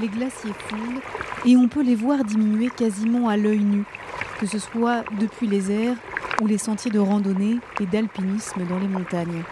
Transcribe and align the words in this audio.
les 0.00 0.08
glaciers 0.08 0.52
fondent 0.68 1.00
et 1.44 1.56
on 1.56 1.68
peut 1.68 1.82
les 1.82 1.94
voir 1.94 2.24
diminuer 2.24 2.70
quasiment 2.70 3.28
à 3.28 3.36
l'œil 3.36 3.60
nu, 3.60 3.84
que 4.40 4.46
ce 4.46 4.58
soit 4.58 5.04
depuis 5.18 5.46
les 5.46 5.70
airs 5.70 5.96
ou 6.40 6.46
les 6.46 6.58
sentiers 6.58 6.90
de 6.90 6.98
randonnée 6.98 7.58
et 7.80 7.86
d'alpinisme 7.86 8.64
dans 8.66 8.78
les 8.78 8.88
montagnes. 8.88 9.42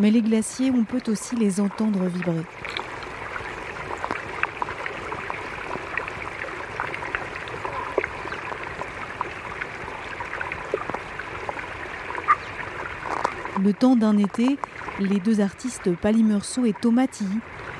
Mais 0.00 0.10
les 0.10 0.22
glaciers, 0.22 0.70
on 0.70 0.84
peut 0.84 1.02
aussi 1.08 1.36
les 1.36 1.60
entendre 1.60 2.06
vibrer. 2.06 2.44
Le 13.62 13.72
temps 13.74 13.96
d'un 13.96 14.16
été, 14.16 14.56
les 15.00 15.18
deux 15.18 15.40
artistes 15.40 15.94
Pali 15.96 16.22
Meursault 16.22 16.64
et 16.64 16.72
Thomas 16.72 17.08
Tilly 17.08 17.38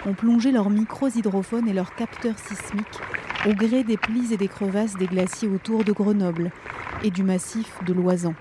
ont 0.09 0.15
plongé 0.15 0.53
leurs 0.53 0.71
micros 0.71 1.09
hydrophones 1.09 1.69
et 1.69 1.75
leurs 1.75 1.95
capteurs 1.95 2.39
sismiques 2.39 3.01
au 3.47 3.53
gré 3.53 3.85
des 3.85 3.99
plis 3.99 4.33
et 4.33 4.37
des 4.37 4.49
crevasses 4.49 4.97
des 4.97 5.07
glaciers 5.07 5.49
autour 5.49 5.85
de 5.85 5.93
Grenoble 5.93 6.51
et 7.05 7.11
du 7.11 7.23
massif 7.23 7.73
de 7.85 7.93
l'Oisan. 7.93 8.35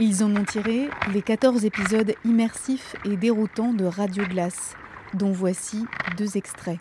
Ils 0.00 0.24
en 0.24 0.34
ont 0.36 0.44
tiré 0.44 0.88
les 1.12 1.22
14 1.22 1.64
épisodes 1.64 2.14
immersifs 2.24 2.96
et 3.04 3.16
déroutants 3.16 3.72
de 3.72 3.84
Radio 3.84 4.24
Glace, 4.24 4.74
dont 5.12 5.32
voici 5.32 5.84
deux 6.16 6.36
extraits. 6.36 6.78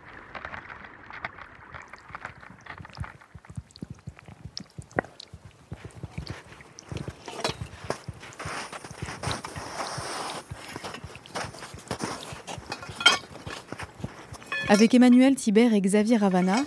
Avec 14.77 14.93
Emmanuel 14.93 15.33
Thibert 15.33 15.73
et 15.73 15.81
Xavier 15.81 16.17
Ravana, 16.17 16.57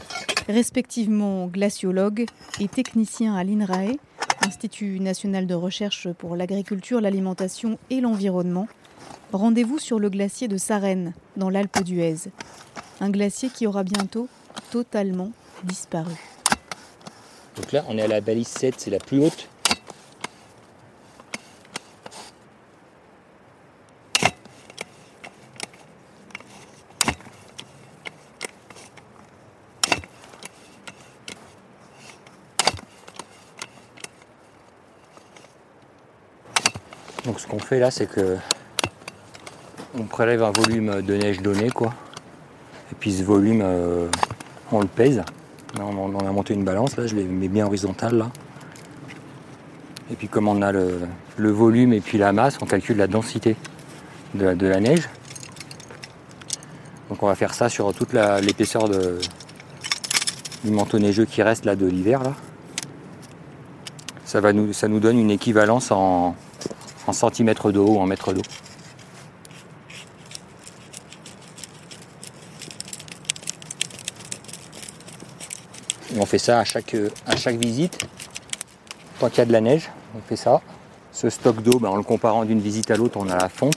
respectivement 0.49 1.47
glaciologues 1.47 2.27
et 2.59 2.67
techniciens 2.67 3.37
à 3.37 3.45
l'INRAE, 3.45 3.99
Institut 4.45 4.99
national 4.99 5.47
de 5.47 5.55
recherche 5.55 6.09
pour 6.15 6.35
l'agriculture, 6.35 7.01
l'alimentation 7.01 7.79
et 7.89 8.01
l'environnement, 8.01 8.67
rendez-vous 9.33 9.79
sur 9.79 10.01
le 10.01 10.11
glacier 10.11 10.49
de 10.49 10.57
Sarenne, 10.57 11.13
dans 11.37 11.51
l'Alpe 11.51 11.85
d'Huez. 11.85 12.33
Un 13.01 13.11
glacier 13.11 13.49
qui 13.49 13.69
aura 13.69 13.85
bientôt 13.85 14.27
totalement 14.73 15.31
disparu. 15.63 16.17
Donc 17.55 17.71
là, 17.71 17.85
on 17.89 17.97
est 17.97 18.03
à 18.03 18.09
la 18.09 18.21
balise 18.21 18.49
7, 18.49 18.75
c'est 18.77 18.91
la 18.91 18.99
plus 18.99 19.21
haute. 19.25 19.49
Donc 37.31 37.39
ce 37.39 37.47
qu'on 37.47 37.60
là, 37.79 37.91
c'est 37.91 38.07
que 38.07 38.37
on 39.99 40.05
prélève 40.05 40.43
un 40.43 40.51
volume 40.51 41.03
de 41.03 41.15
neige 41.17 41.41
donné, 41.41 41.71
quoi. 41.71 41.95
Et 42.93 42.95
puis 42.99 43.13
ce 43.13 43.23
volume, 43.23 43.61
euh, 43.63 44.09
on 44.73 44.81
le 44.81 44.87
pèse. 44.87 45.23
On, 45.79 46.19
a 46.19 46.33
monté 46.33 46.55
une 46.55 46.65
balance, 46.65 46.97
là, 46.97 47.07
je 47.07 47.15
l'ai 47.15 47.25
mets 47.25 47.49
bien 47.49 47.65
horizontale 47.67 48.17
là. 48.19 48.31
Et 50.11 50.17
puis 50.17 50.27
comme 50.27 50.49
on 50.49 50.63
a 50.63 50.73
le, 50.73 50.99
volume 51.39 51.93
et 51.93 52.01
puis 52.01 52.19
la 52.19 52.33
masse, 52.33 52.59
on 52.61 52.67
calcule 52.67 52.97
la 52.97 53.07
densité 53.07 53.55
de, 54.35 54.47
la- 54.47 54.55
de 54.57 54.67
la 54.67 54.81
neige. 54.81 55.09
Donc 57.09 57.23
on 57.23 57.27
va 57.27 57.37
faire 57.37 57.55
ça 57.55 57.69
sur 57.69 57.95
toute 57.95 58.13
l'épaisseur 58.13 58.89
du 58.89 60.71
manteau 60.71 60.99
neigeux 60.99 61.25
qui 61.25 61.43
reste 61.43 61.65
là 61.65 61.77
de 61.77 61.87
l'hiver 61.87 62.23
là. 62.25 62.35
Ça, 64.25 64.41
va 64.41 64.53
nous, 64.53 64.73
ça 64.73 64.89
nous 64.89 65.01
donne 65.01 65.19
une 65.19 65.31
équivalence 65.31 65.91
en, 65.93 66.35
en 67.07 67.13
centimètres 67.13 67.73
d'eau 67.73 67.87
ou 67.87 67.99
en 67.99 68.07
mètres 68.07 68.33
d'eau. 68.33 68.43
On 76.19 76.27
fait 76.27 76.39
ça 76.39 76.59
à 76.59 76.65
chaque, 76.65 76.97
à 77.27 77.37
chaque 77.37 77.57
visite. 77.57 77.99
Tant 79.21 79.29
qu'il 79.29 79.39
y 79.39 79.41
a 79.43 79.45
de 79.45 79.53
la 79.53 79.61
neige, 79.61 79.91
on 80.17 80.21
fait 80.27 80.37
ça. 80.37 80.61
Ce 81.13 81.31
stock 81.31 81.63
d'eau, 81.63 81.79
ben, 81.79 81.89
en 81.91 81.97
le 81.97 82.03
comparant 82.03 82.45
d'une 82.45 82.61
visite 82.61 82.91
à 82.91 82.97
l'autre, 82.97 83.19
on 83.21 83.29
a 83.29 83.37
la 83.37 83.49
fonte. 83.49 83.77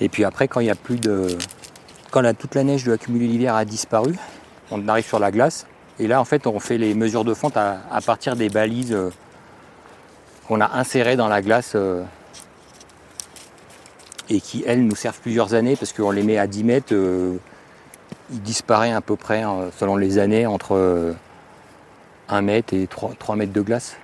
Et 0.00 0.08
puis 0.08 0.24
après, 0.24 0.48
quand 0.48 0.60
il 0.60 0.66
y 0.66 0.70
a 0.70 0.74
plus 0.74 0.96
de. 0.98 1.28
Quand 2.10 2.20
la- 2.20 2.34
toute 2.34 2.54
la 2.54 2.64
neige 2.64 2.84
de 2.84 2.92
accumulée 2.92 3.26
l'hiver 3.26 3.54
a 3.54 3.64
disparu, 3.64 4.14
on 4.70 4.86
arrive 4.88 5.06
sur 5.06 5.18
la 5.18 5.30
glace. 5.30 5.66
Et 5.98 6.06
là, 6.06 6.20
en 6.20 6.24
fait, 6.24 6.46
on 6.46 6.58
fait 6.60 6.78
les 6.78 6.94
mesures 6.94 7.24
de 7.24 7.34
fonte 7.34 7.56
à, 7.56 7.78
à 7.90 8.00
partir 8.00 8.36
des 8.36 8.48
balises 8.48 8.92
euh, 8.92 9.10
qu'on 10.48 10.60
a 10.60 10.70
insérées 10.76 11.16
dans 11.16 11.28
la 11.28 11.42
glace 11.42 11.72
euh, 11.74 12.02
et 14.28 14.40
qui, 14.40 14.64
elles, 14.66 14.84
nous 14.84 14.96
servent 14.96 15.20
plusieurs 15.20 15.54
années 15.54 15.76
parce 15.76 15.92
qu'on 15.92 16.10
les 16.10 16.22
met 16.22 16.38
à 16.38 16.46
10 16.46 16.64
mètres. 16.64 16.94
euh, 16.94 17.36
il 18.30 18.42
disparaît 18.42 18.92
à 18.92 19.00
peu 19.00 19.16
près, 19.16 19.44
euh, 19.44 19.70
selon 19.78 19.96
les 19.96 20.18
années, 20.18 20.46
entre 20.46 20.74
euh, 20.74 21.12
1 22.28 22.42
mètre 22.42 22.74
et 22.74 22.86
3, 22.86 23.12
3 23.18 23.36
mètres 23.36 23.52
de 23.52 23.60
glace. 23.60 23.96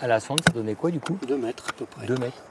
À 0.00 0.06
la 0.06 0.20
sonde, 0.20 0.40
ça 0.46 0.52
donnait 0.52 0.74
quoi 0.74 0.90
du 0.90 1.00
coup? 1.00 1.18
2 1.26 1.36
mètres 1.38 1.64
à 1.70 1.72
peu 1.72 1.86
près. 1.86 2.06
2 2.06 2.16
mètres. 2.16 2.42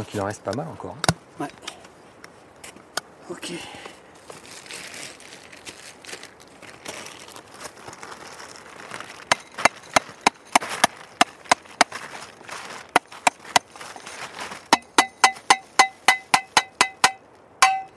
Donc 0.00 0.14
il 0.14 0.20
en 0.22 0.24
reste 0.24 0.42
pas 0.42 0.54
mal 0.54 0.66
encore. 0.66 0.96
hein. 1.40 1.46
Ok. 3.28 3.52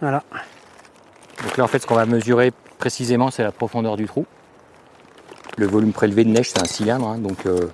Voilà. 0.01 0.21
Donc 1.41 1.55
là, 1.55 1.63
en 1.63 1.67
fait, 1.67 1.79
ce 1.79 1.87
qu'on 1.87 1.95
va 1.95 2.05
mesurer 2.05 2.51
précisément, 2.79 3.31
c'est 3.31 3.43
la 3.43 3.53
profondeur 3.53 3.95
du 3.95 4.07
trou. 4.07 4.25
Le 5.57 5.67
volume 5.67 5.93
prélevé 5.93 6.25
de 6.25 6.29
neige, 6.31 6.49
c'est 6.49 6.59
un 6.61 6.65
cylindre. 6.65 7.07
hein, 7.07 7.17
donc 7.17 7.45
euh, 7.45 7.71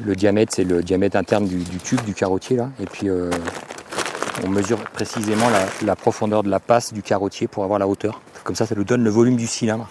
le 0.00 0.16
diamètre, 0.16 0.52
c'est 0.54 0.64
le 0.64 0.82
diamètre 0.82 1.16
interne 1.16 1.46
du, 1.46 1.58
du 1.58 1.78
tube, 1.78 2.00
du 2.02 2.14
carottier. 2.14 2.56
Là. 2.56 2.70
Et 2.80 2.86
puis, 2.86 3.08
euh, 3.08 3.30
on 4.44 4.48
mesure 4.48 4.78
précisément 4.90 5.48
la, 5.50 5.66
la 5.84 5.96
profondeur 5.96 6.42
de 6.42 6.50
la 6.50 6.60
passe 6.60 6.92
du 6.92 7.02
carottier 7.02 7.46
pour 7.46 7.64
avoir 7.64 7.78
la 7.78 7.86
hauteur. 7.86 8.20
Comme 8.42 8.56
ça, 8.56 8.66
ça 8.66 8.74
nous 8.74 8.84
donne 8.84 9.04
le 9.04 9.10
volume 9.10 9.36
du 9.36 9.46
cylindre. 9.46 9.88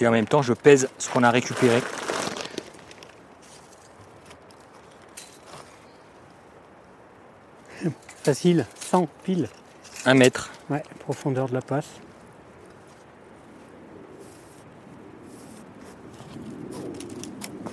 Et 0.00 0.06
en 0.06 0.10
même 0.10 0.26
temps, 0.26 0.42
je 0.42 0.52
pèse 0.52 0.88
ce 0.98 1.08
qu'on 1.10 1.22
a 1.22 1.30
récupéré. 1.30 1.80
Facile, 8.22 8.66
100 8.78 9.08
pile. 9.24 9.48
Un 10.04 10.14
mètre. 10.14 10.50
Ouais, 10.70 10.82
profondeur 11.00 11.48
de 11.48 11.54
la 11.54 11.62
passe. 11.62 11.88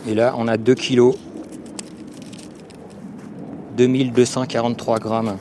Et 0.08 0.14
là, 0.14 0.36
on 0.38 0.48
a 0.48 0.58
2 0.58 0.76
kilos. 0.76 1.16
2243 3.78 5.00
grammes. 5.00 5.38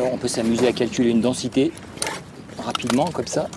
Alors 0.00 0.14
on 0.14 0.16
peut 0.16 0.28
s'amuser 0.28 0.66
à 0.66 0.72
calculer 0.72 1.10
une 1.10 1.20
densité 1.20 1.72
rapidement 2.56 3.10
comme 3.10 3.26
ça. 3.26 3.50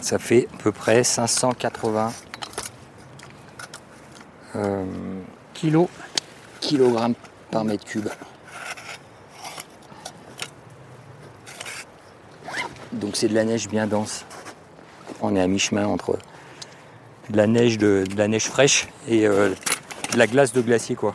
Ça 0.00 0.18
fait 0.18 0.48
à 0.52 0.56
peu 0.56 0.72
près 0.72 1.04
580 1.04 2.12
euh, 4.56 4.84
Kilo. 5.54 5.88
kilogrammes 6.58 7.14
par 7.52 7.64
mètre 7.64 7.84
cube. 7.84 8.08
Donc 12.92 13.16
c'est 13.16 13.28
de 13.28 13.34
la 13.34 13.44
neige 13.44 13.68
bien 13.68 13.86
dense. 13.86 14.24
On 15.20 15.34
est 15.34 15.40
à 15.40 15.46
mi-chemin 15.46 15.86
entre 15.86 16.18
de 17.30 17.36
la 17.36 17.46
neige 18.28 18.44
fraîche 18.46 18.88
et 19.08 19.26
euh, 19.26 19.50
de 20.12 20.18
la 20.18 20.26
glace 20.26 20.52
de 20.52 20.60
glacier 20.60 20.94
quoi. 20.94 21.14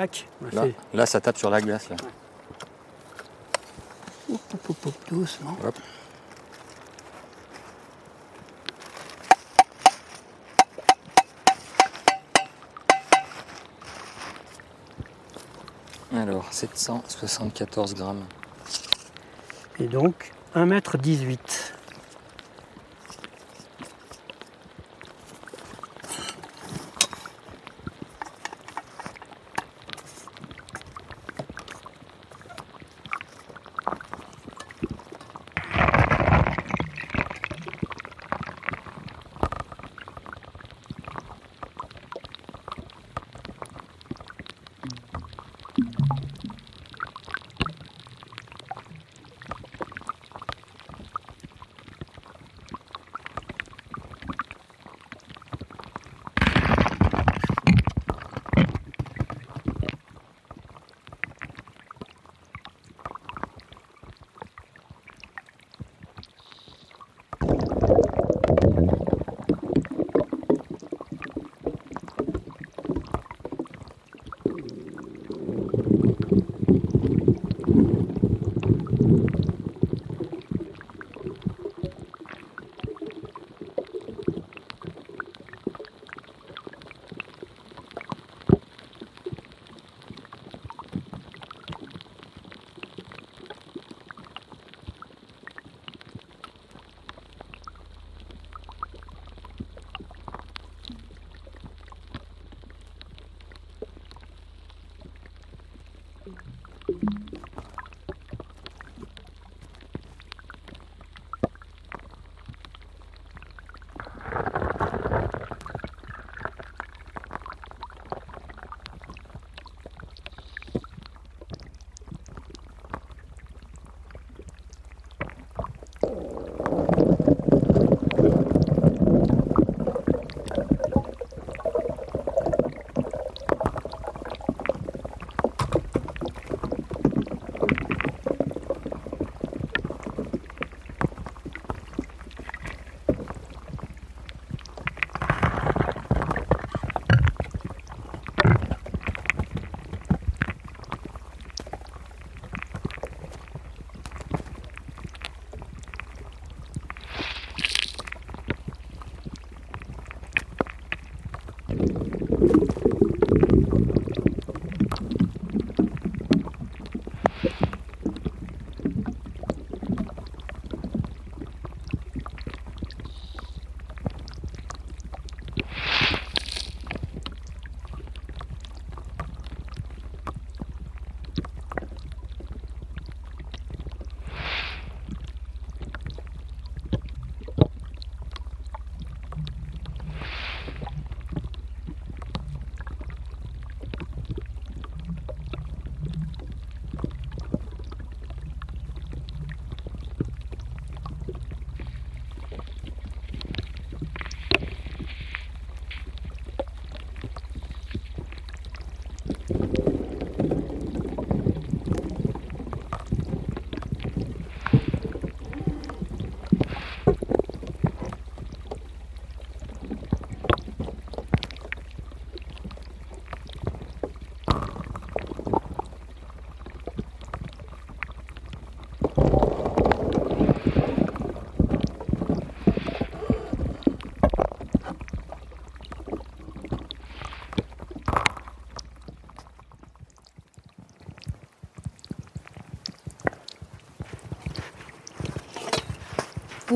Tac. 0.00 0.26
Là, 0.52 0.64
là, 0.94 1.04
ça 1.04 1.20
tape 1.20 1.36
sur 1.36 1.50
la 1.50 1.60
glace 1.60 1.90
là. 1.90 1.96
Hop, 4.32 4.40
hop, 4.70 4.86
hop, 4.86 4.94
doucement. 5.10 5.54
Hop. 5.62 5.74
Alors 16.16 16.50
774 16.50 17.94
grammes. 17.94 18.24
Et 19.78 19.86
donc 19.86 20.32
1m18. 20.54 21.36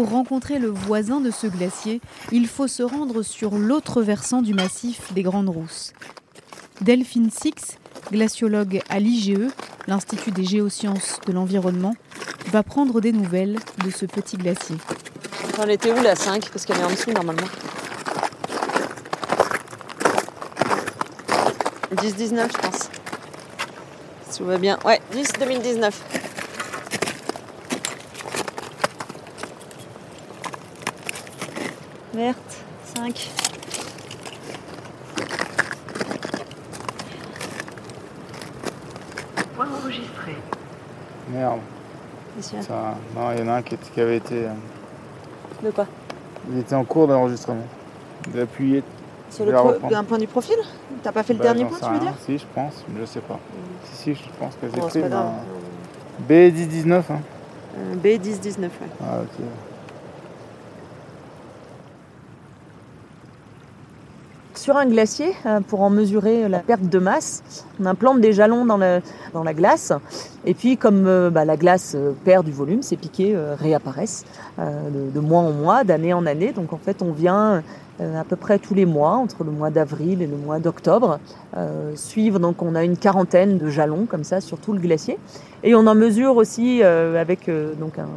Pour 0.04 0.12
rencontrer 0.12 0.58
le 0.58 0.68
voisin 0.68 1.22
de 1.22 1.30
ce 1.30 1.46
glacier, 1.46 2.02
il 2.30 2.46
faut 2.46 2.68
se 2.68 2.82
rendre 2.82 3.22
sur 3.22 3.56
l'autre 3.56 4.02
versant 4.02 4.42
du 4.42 4.52
massif 4.52 5.14
des 5.14 5.22
Grandes 5.22 5.48
Rousses. 5.48 5.94
Delphine 6.82 7.30
Six, 7.30 7.78
glaciologue 8.12 8.82
à 8.90 9.00
l'IGE, 9.00 9.48
l'Institut 9.86 10.30
des 10.30 10.44
géosciences 10.44 11.20
de 11.26 11.32
l'environnement, 11.32 11.94
va 12.52 12.62
prendre 12.62 13.00
des 13.00 13.12
nouvelles 13.12 13.58
de 13.82 13.90
ce 13.90 14.04
petit 14.04 14.36
glacier. 14.36 14.76
elle 15.62 15.70
était 15.70 15.90
où 15.90 16.02
la 16.02 16.14
5 16.14 16.50
Parce 16.50 16.66
qu'elle 16.66 16.80
est 16.80 16.84
en 16.84 16.90
dessous 16.90 17.12
normalement. 17.12 17.48
10-19 21.94 22.52
je 22.52 22.58
pense. 22.58 22.90
Tout 24.36 24.44
va 24.44 24.58
bien. 24.58 24.78
Ouais, 24.84 25.00
10 25.12 25.32
Verte, 32.14 32.62
5. 32.96 33.30
Point 39.56 39.68
enregistré. 39.82 40.36
Merde. 41.30 41.60
Ça, 42.40 42.96
non, 43.14 43.30
il 43.32 43.38
y 43.38 43.42
en 43.42 43.48
a 43.48 43.56
un 43.56 43.62
qui, 43.62 43.76
qui 43.76 44.00
avait 44.00 44.16
été. 44.16 44.44
euh, 44.46 44.48
De 45.62 45.70
quoi? 45.70 45.86
il 46.50 46.58
était 46.58 46.74
en 46.74 46.84
cours 46.84 47.06
d'enregistrement. 47.06 47.62
D'appuyer. 48.34 48.82
Sur 49.30 49.46
Je 49.46 49.50
le 49.50 49.56
pro- 49.56 49.94
un 49.94 50.04
point 50.04 50.18
du 50.18 50.26
profil? 50.26 50.56
T'as 51.02 51.12
pas 51.12 51.22
fait 51.22 51.32
le 51.34 51.38
Bah, 51.38 51.44
dernier 51.44 51.64
point, 51.64 51.78
tu 51.78 51.84
veux 51.84 51.90
rien. 51.92 52.00
dire? 52.00 52.14
Si, 52.26 52.38
je 52.38 52.44
pense, 52.54 52.84
mais 52.88 53.00
je 53.00 53.06
sais 53.06 53.20
pas. 53.20 53.38
Si, 53.84 53.96
si, 53.96 54.14
je 54.14 54.20
pense 54.38 54.54
que 54.56 54.66
j'ai 54.68 54.76
Bon, 54.80 54.82
pris. 54.88 54.92
c'est 54.92 55.00
pas 55.02 55.08
grave. 55.08 55.30
mais- 56.28 56.50
B1019, 56.50 57.02
hein. 57.10 57.20
Euh, 57.78 57.94
B10-19, 57.96 58.62
ouais. 58.62 58.70
Ah, 59.02 59.20
ok. 59.22 59.44
Sur 64.64 64.78
un 64.78 64.86
glacier, 64.86 65.34
euh, 65.44 65.60
pour 65.60 65.82
en 65.82 65.90
mesurer 65.90 66.48
la 66.48 66.60
perte 66.60 66.88
de 66.88 66.98
masse, 66.98 67.42
on 67.78 67.84
implante 67.84 68.22
des 68.22 68.32
jalons 68.32 68.64
dans 68.64 68.78
la, 68.78 69.00
dans 69.34 69.44
la 69.44 69.52
glace. 69.52 69.92
Et 70.46 70.54
puis, 70.54 70.78
comme 70.78 71.06
euh, 71.06 71.28
bah, 71.28 71.44
la 71.44 71.58
glace 71.58 71.92
euh, 71.94 72.12
perd 72.24 72.46
du 72.46 72.50
volume, 72.50 72.80
ces 72.80 72.96
piquets 72.96 73.36
réapparaissent 73.60 74.24
de, 74.56 75.20
mois 75.20 75.40
en 75.40 75.52
mois, 75.52 75.84
d'année 75.84 76.14
en 76.14 76.24
année. 76.24 76.52
Donc, 76.52 76.72
en 76.72 76.78
fait, 76.78 77.02
on 77.02 77.12
vient 77.12 77.62
à 78.00 78.24
peu 78.26 78.36
près 78.36 78.58
tous 78.58 78.72
les 78.72 78.86
mois, 78.86 79.16
entre 79.16 79.44
le 79.44 79.50
mois 79.50 79.68
d'avril 79.68 80.22
et 80.22 80.26
le 80.26 80.38
mois 80.38 80.60
d'octobre, 80.60 81.18
suivre. 81.94 82.38
Donc, 82.38 82.62
on 82.62 82.74
a 82.74 82.84
une 82.84 82.96
quarantaine 82.96 83.58
de 83.58 83.68
jalons 83.68 84.06
comme 84.06 84.24
ça 84.24 84.40
sur 84.40 84.56
tout 84.56 84.72
le 84.72 84.78
glacier. 84.78 85.18
Et 85.62 85.74
on 85.74 85.86
en 85.86 85.94
mesure 85.94 86.36
aussi 86.36 86.82
avec 86.82 87.50
donc 87.78 87.98
un- 87.98 88.08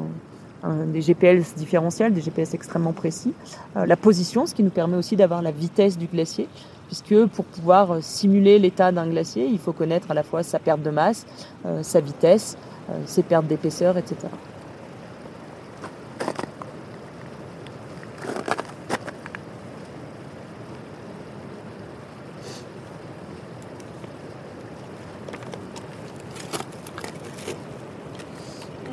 des 0.64 1.02
GPS 1.02 1.56
différentiels, 1.56 2.14
des 2.14 2.22
GPS 2.22 2.54
extrêmement 2.54 2.94
précis, 2.94 3.34
euh, 3.76 3.86
la 3.86 3.96
position, 3.96 4.46
ce 4.46 4.56
qui 4.56 4.64
nous 4.64 4.70
permet 4.70 4.98
aussi 4.98 5.16
d'avoir 5.16 5.42
la 5.42 5.52
vitesse 5.52 5.98
du 5.98 6.08
glacier, 6.08 6.48
puisque 6.88 7.26
pour 7.28 7.46
pouvoir 7.46 7.92
euh, 7.92 8.00
simuler 8.02 8.60
l'état 8.60 8.92
d'un 8.92 9.08
glacier, 9.08 9.46
il 9.46 9.60
faut 9.60 9.74
connaître 9.74 10.12
à 10.12 10.14
la 10.14 10.24
fois 10.24 10.44
sa 10.44 10.60
perte 10.60 10.82
de 10.82 10.90
masse, 10.90 11.26
euh, 11.66 11.84
sa 11.84 12.00
vitesse, 12.00 12.58
ses 13.06 13.22
pertes 13.22 13.48
d'épaisseur, 13.48 13.98
etc. 13.98 14.16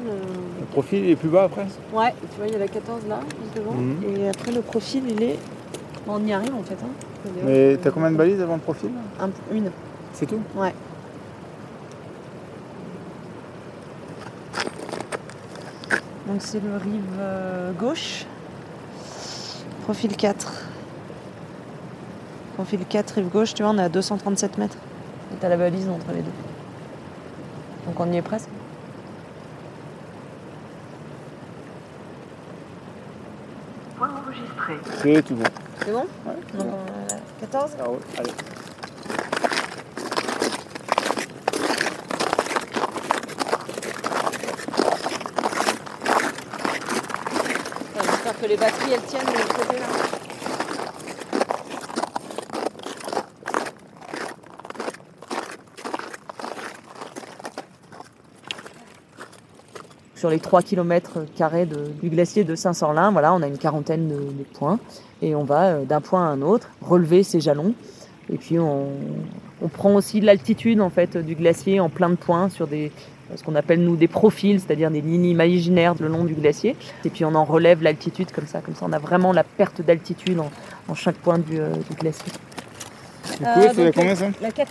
Le 0.05 0.55
profil 0.75 1.05
il 1.05 1.11
est 1.11 1.17
plus 1.17 1.29
bas 1.29 1.45
après 1.45 1.67
Ouais, 1.93 2.13
tu 2.31 2.37
vois, 2.39 2.47
il 2.47 2.53
y 2.53 2.57
a 2.57 2.59
la 2.59 2.69
14 2.69 3.07
là, 3.09 3.21
juste 3.41 3.57
devant, 3.57 3.73
Mhm. 3.73 4.17
et 4.17 4.29
après 4.29 4.53
le 4.53 4.61
profil, 4.61 5.05
il 5.09 5.23
est... 5.23 5.39
Bon, 6.07 6.15
on 6.21 6.27
y 6.27 6.33
arrive 6.33 6.55
en 6.55 6.63
fait. 6.63 6.75
Hein. 6.83 7.31
Mais 7.45 7.79
t'as 7.83 7.91
combien 7.91 8.11
de 8.11 8.17
balises 8.17 8.41
avant 8.41 8.55
le 8.57 8.61
profil 8.61 8.91
Un- 9.21 9.31
Une. 9.55 9.71
C'est 10.13 10.27
tout 10.27 10.41
Donc 16.27 16.37
c'est 16.41 16.61
le 16.61 16.77
rive 16.77 17.03
euh, 17.19 17.73
gauche. 17.73 18.25
Profil 19.85 20.17
4. 20.17 20.53
Profil 22.55 22.81
4, 22.89 23.11
rive 23.17 23.29
gauche, 23.29 23.53
tu 23.55 23.63
vois, 23.63 23.73
on 23.73 23.79
est 23.79 23.83
à 23.83 23.89
237 23.89 24.59
mètres. 24.59 24.77
Et 25.33 25.37
t'as 25.41 25.49
la 25.49 25.57
balise 25.57 25.89
entre 25.89 26.07
les 26.15 26.23
deux. 26.23 26.31
Donc 27.87 27.99
on 28.01 28.11
y 28.13 28.17
est 28.17 28.23
presque. 28.23 28.49
Point 33.99 34.09
enregistré. 34.69 35.15
C'est 35.15 35.23
tout 35.23 35.35
bon. 35.35 35.45
C'est 35.85 35.93
bon? 35.93 36.07
Ouais. 36.27 36.35
Donc 36.59 36.67
on 36.73 37.09
est 37.09 37.13
à 37.13 37.47
14 37.47 37.71
Ah 37.81 37.91
ouais, 37.91 37.99
allez. 38.19 38.33
J'espère 47.95 48.41
que 48.41 48.47
les 48.47 48.57
batteries 48.57 48.93
elles 48.93 49.03
tiennent 49.03 49.27
de 49.27 49.33
l'autre 49.33 49.55
côté 49.55 49.79
là. 49.79 49.87
Sur 60.25 60.31
les 60.31 60.39
3 60.41 60.63
km 60.63 61.19
du 62.01 62.09
glacier 62.09 62.45
de 62.45 62.55
Saint-Sorlin, 62.55 63.11
voilà, 63.11 63.35
on 63.35 63.43
a 63.43 63.47
une 63.47 63.59
quarantaine 63.59 64.09
de, 64.09 64.15
de 64.15 64.45
points 64.55 64.79
et 65.21 65.35
on 65.35 65.45
va 65.45 65.65
euh, 65.65 65.85
d'un 65.85 66.01
point 66.01 66.23
à 66.27 66.31
un 66.31 66.41
autre 66.41 66.71
relever 66.81 67.23
ces 67.23 67.43
jalons. 67.43 67.75
Et 68.33 68.39
puis 68.39 68.59
on, 68.59 68.87
on 69.61 69.69
prend 69.69 69.95
aussi 69.95 70.23
l'altitude 70.23 70.81
en 70.81 70.89
fait 70.89 71.19
du 71.19 71.35
glacier 71.35 71.79
en 71.79 71.91
plein 71.91 72.09
de 72.09 72.15
points 72.15 72.49
sur 72.49 72.67
des 72.67 72.91
ce 73.37 73.43
qu'on 73.43 73.55
appelle 73.55 73.85
nous 73.85 73.97
des 73.97 74.09
profils, 74.09 74.59
c'est-à-dire 74.61 74.91
des 74.91 75.03
lignes 75.03 75.27
imaginaires 75.27 75.95
le 76.01 76.09
long 76.09 76.25
du 76.25 76.33
glacier. 76.33 76.75
Et 77.05 77.11
puis 77.11 77.27
on 77.27 77.35
en 77.35 77.45
relève 77.45 77.83
l'altitude 77.83 78.33
comme 78.33 78.47
ça, 78.47 78.63
comme 78.63 78.75
ça 78.75 78.87
on 78.89 78.95
a 78.95 78.99
vraiment 78.99 79.35
la 79.35 79.45
perte 79.45 79.83
d'altitude 79.83 80.41
en, 80.41 80.51
en 80.89 80.95
chaque 80.95 81.17
point 81.17 81.39
du, 81.39 81.61
euh, 81.61 81.69
du 81.91 81.97
glacier. 82.01 82.33
Du 83.39 83.45
coup, 83.45 83.45
Euh, 83.61 83.75
donc, 83.75 83.95
combien 83.95 84.15
ça? 84.15 84.29
La 84.41 84.49
14-19. 84.49 84.65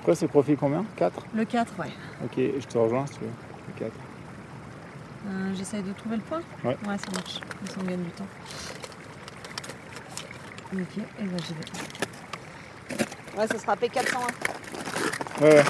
Après, 0.00 0.14
c'est 0.14 0.28
profil 0.28 0.56
combien? 0.56 0.84
4 0.96 1.26
Le 1.34 1.44
4, 1.44 1.72
ouais. 1.78 1.92
Ok, 2.24 2.32
je 2.36 2.66
te 2.66 2.78
rejoins 2.78 3.06
si 3.06 3.14
tu 3.14 3.20
veux. 3.20 3.30
Le 3.68 3.78
4. 3.78 3.92
Euh, 5.26 5.54
J'essaye 5.54 5.82
de 5.82 5.92
trouver 5.92 6.16
le 6.16 6.22
point? 6.22 6.40
Ouais. 6.64 6.76
Ouais, 6.88 6.96
ça 6.96 7.10
marche. 7.14 7.40
Comme 7.40 7.68
ça, 7.68 7.74
on 7.80 7.84
gagne 7.84 8.02
du 8.02 8.10
temps. 8.10 8.26
Ok, 10.72 10.98
et 10.98 11.24
ben 11.24 11.36
j'y 11.46 11.52
vais. 11.54 13.38
Ouais, 13.38 13.46
ça 13.46 13.58
sera 13.58 13.74
P401. 13.76 15.42
Ouais, 15.42 15.54
ouais. 15.54 15.64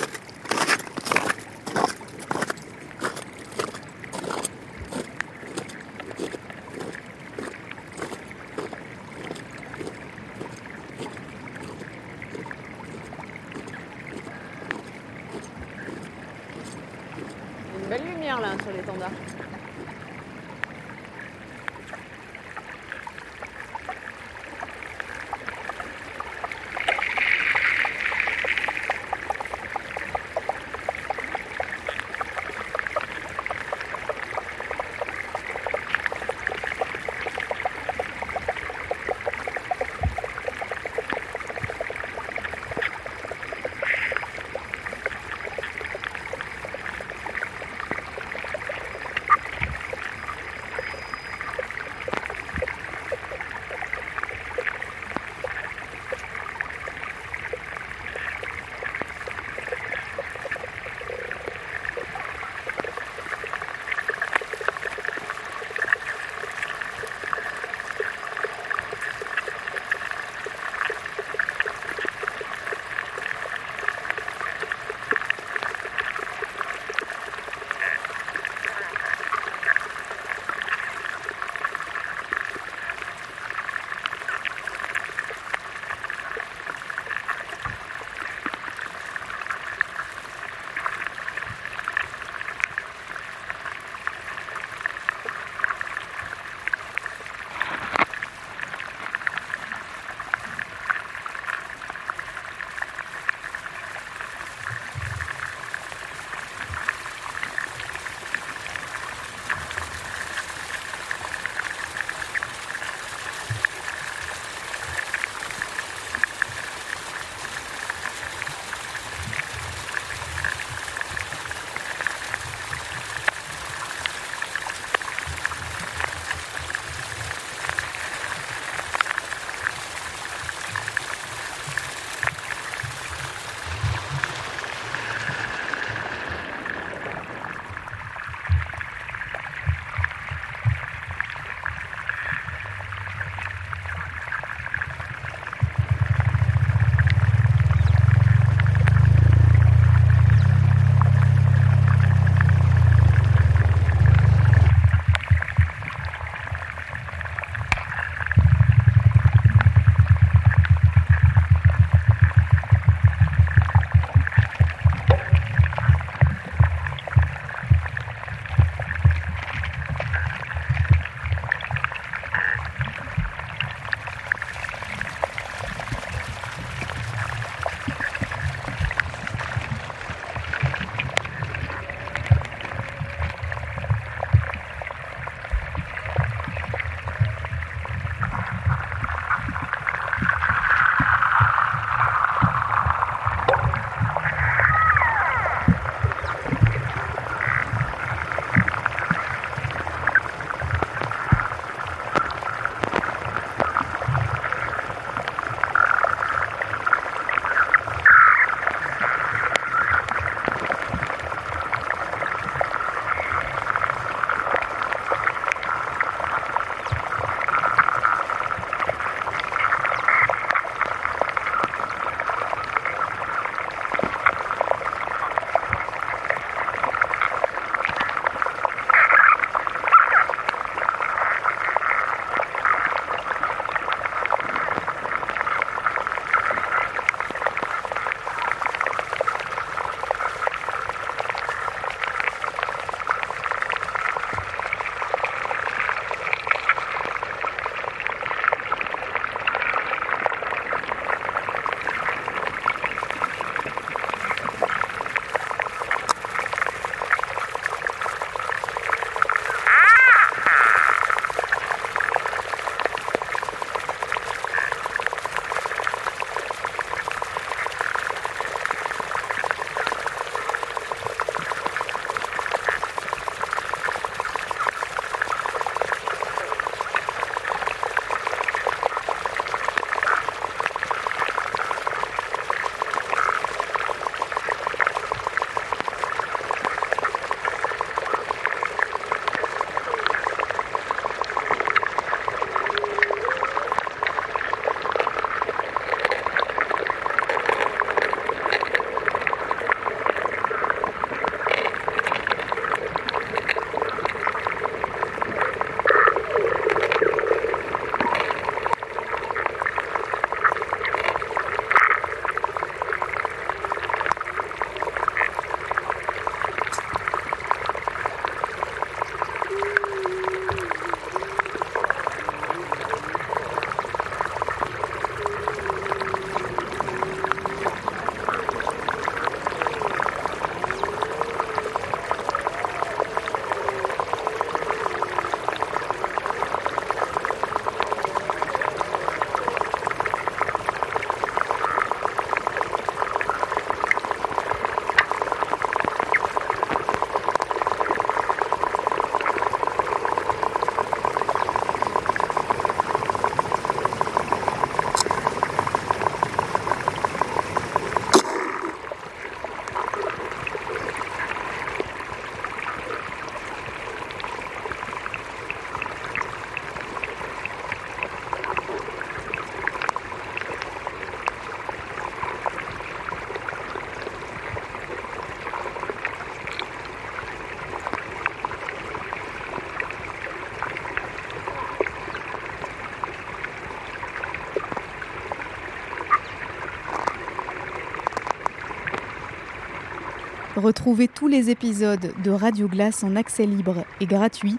Retrouvez 390.57 391.07
tous 391.07 391.29
les 391.29 391.49
épisodes 391.51 392.13
de 392.25 392.31
Radio 392.33 392.67
Glace 392.67 393.05
en 393.05 393.15
accès 393.15 393.47
libre 393.47 393.85
et 394.01 394.07
gratuit 394.07 394.57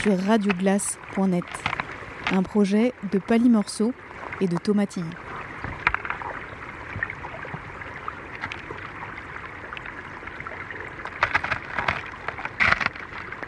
sur 0.00 0.16
radioglace.net. 0.16 1.44
Un 2.30 2.42
projet 2.44 2.92
de 3.12 3.18
Pali 3.18 3.48
Morceau 3.48 3.92
et 4.40 4.46
de 4.46 4.56
Tomatille. 4.56 5.02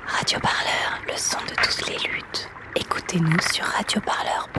Radio 0.06 0.40
Parleur, 0.40 1.00
le 1.06 1.16
son 1.16 1.38
de 1.48 1.54
toutes 1.62 1.88
les 1.88 2.08
luttes. 2.08 2.50
Écoutez-nous 2.74 3.40
sur 3.52 3.64
radioparleur.net. 3.64 4.55